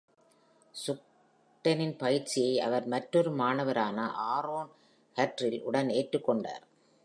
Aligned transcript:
சுக்டனின் 0.75 1.97
பயிற்சியை 1.97 2.59
அவர் 2.59 2.87
மற்றொரு 2.87 3.31
மாணவரான 3.31 4.07
ஆரோன் 4.07 4.71
ஹர்ரில் 5.15 5.61
உடன் 5.61 5.87
ஏற்றுக்கொண்டார். 5.87 6.63